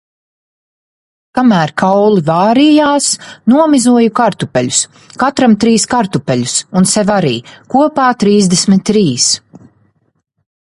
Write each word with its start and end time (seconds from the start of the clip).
Kamēr 1.39 1.73
kauli 1.81 2.23
vārījās, 2.29 3.09
nomizoju 3.53 4.13
kartupeļus, 4.21 4.79
katram 5.25 5.55
trīs 5.65 5.87
kartupeļus 5.93 6.57
un 6.81 6.91
sev 6.95 7.13
arī, 7.19 7.35
kopā 7.75 8.09
trīsdesmit 8.25 8.83
trīs. 8.93 9.29